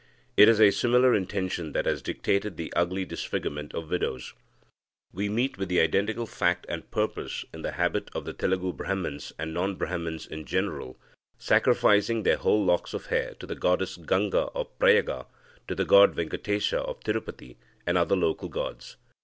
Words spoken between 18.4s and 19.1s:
gods.